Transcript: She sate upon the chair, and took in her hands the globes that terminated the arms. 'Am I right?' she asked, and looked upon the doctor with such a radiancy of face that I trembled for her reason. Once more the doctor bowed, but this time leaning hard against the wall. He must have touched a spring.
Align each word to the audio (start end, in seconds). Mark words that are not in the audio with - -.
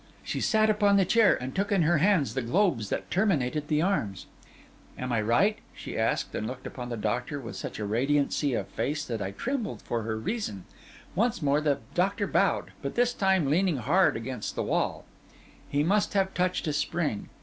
She 0.23 0.41
sate 0.41 0.71
upon 0.71 0.97
the 0.97 1.05
chair, 1.05 1.35
and 1.39 1.53
took 1.53 1.71
in 1.71 1.83
her 1.83 1.99
hands 1.99 2.33
the 2.33 2.41
globes 2.41 2.89
that 2.89 3.11
terminated 3.11 3.67
the 3.67 3.83
arms. 3.83 4.25
'Am 4.97 5.11
I 5.11 5.21
right?' 5.21 5.59
she 5.75 5.95
asked, 5.95 6.33
and 6.33 6.47
looked 6.47 6.65
upon 6.65 6.89
the 6.89 6.97
doctor 6.97 7.39
with 7.39 7.55
such 7.55 7.77
a 7.77 7.85
radiancy 7.85 8.55
of 8.55 8.67
face 8.69 9.05
that 9.05 9.21
I 9.21 9.29
trembled 9.29 9.83
for 9.83 10.01
her 10.01 10.17
reason. 10.17 10.65
Once 11.13 11.43
more 11.43 11.61
the 11.61 11.81
doctor 11.93 12.25
bowed, 12.25 12.71
but 12.81 12.95
this 12.95 13.13
time 13.13 13.45
leaning 13.47 13.77
hard 13.77 14.17
against 14.17 14.55
the 14.55 14.63
wall. 14.63 15.05
He 15.69 15.83
must 15.83 16.15
have 16.15 16.33
touched 16.33 16.65
a 16.65 16.73
spring. 16.73 17.29